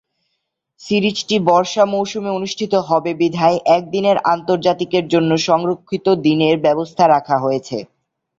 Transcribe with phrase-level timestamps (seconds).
[0.81, 7.77] সিরিজটি বর্ষা মৌসুমে অনুষ্ঠিত হবে বিধায় একদিনের আন্তর্জাতিকের জন্য সংরক্ষিত দিনের ব্যবস্থা রাখা হয়েছে।